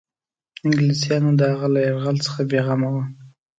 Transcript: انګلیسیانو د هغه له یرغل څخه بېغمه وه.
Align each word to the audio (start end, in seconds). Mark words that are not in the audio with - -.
انګلیسیانو 0.65 1.31
د 1.39 1.41
هغه 1.51 1.67
له 1.73 1.79
یرغل 1.87 2.17
څخه 2.25 2.39
بېغمه 2.49 2.89
وه. 2.93 3.03